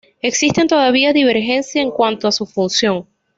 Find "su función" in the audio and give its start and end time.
2.31-3.07